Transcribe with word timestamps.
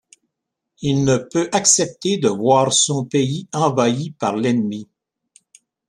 Il 0.81 1.03
ne 1.05 1.17
peut 1.17 1.47
accepter 1.51 2.17
de 2.17 2.27
voir 2.27 2.73
son 2.73 3.05
pays 3.05 3.47
envahi 3.53 4.09
par 4.09 4.35
l’ennemi. 4.35 4.89